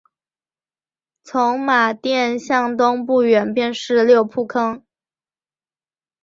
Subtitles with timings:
[1.23, 4.81] 从马甸向东不远便是六铺炕。